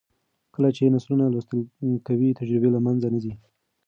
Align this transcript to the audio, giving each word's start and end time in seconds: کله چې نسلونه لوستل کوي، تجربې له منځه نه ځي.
کله 0.55 0.69
چې 0.75 0.91
نسلونه 0.95 1.25
لوستل 1.27 1.59
کوي، 2.07 2.29
تجربې 2.39 2.69
له 2.75 2.79
منځه 2.85 3.07
نه 3.13 3.19
ځي. 3.23 3.33